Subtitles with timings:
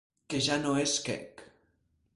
[0.33, 1.47] Que ja no és quec.